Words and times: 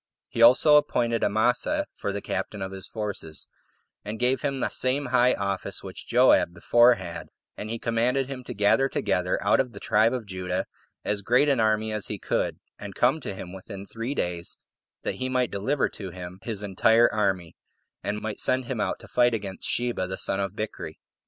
He 0.29 0.41
also 0.41 0.77
appointed 0.77 1.23
Amasa 1.23 1.85
for 1.93 2.11
the 2.11 2.23
captain 2.23 2.63
of 2.63 2.71
his 2.71 2.87
forces, 2.87 3.47
and 4.03 4.17
gave 4.17 4.41
him 4.41 4.59
the 4.59 4.69
same 4.69 5.05
high 5.13 5.35
office 5.35 5.83
which 5.83 6.07
Joab 6.07 6.55
before 6.55 6.95
had; 6.95 7.27
and 7.55 7.69
he 7.69 7.77
commanded 7.77 8.25
him 8.27 8.43
to 8.45 8.55
gather 8.55 8.89
together, 8.89 9.37
out 9.43 9.59
of 9.59 9.73
the 9.73 9.79
tribe 9.79 10.11
of 10.11 10.25
Judah, 10.25 10.65
as 11.05 11.21
great 11.21 11.47
an 11.47 11.59
army 11.59 11.91
as 11.93 12.07
he 12.07 12.17
could, 12.17 12.59
and 12.79 12.95
come 12.95 13.19
to 13.19 13.35
him 13.35 13.53
within 13.53 13.85
three 13.85 14.15
days, 14.15 14.57
that 15.03 15.17
he 15.21 15.29
might 15.29 15.51
deliver 15.51 15.87
to 15.89 16.09
him 16.09 16.39
his 16.41 16.63
entire 16.63 17.07
army, 17.13 17.55
and 18.01 18.21
might 18.21 18.39
send 18.39 18.65
him 18.65 18.79
to 18.97 19.07
fight 19.07 19.35
against 19.35 19.69
[Sheba] 19.69 20.07
the 20.07 20.17
son 20.17 20.39
of 20.39 20.55
Bichri. 20.55 20.97